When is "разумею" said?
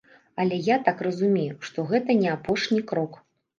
1.09-1.59